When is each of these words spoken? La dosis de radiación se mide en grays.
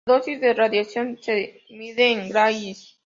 La 0.07 0.15
dosis 0.17 0.39
de 0.41 0.55
radiación 0.55 1.19
se 1.21 1.61
mide 1.69 2.11
en 2.13 2.29
grays. 2.29 2.97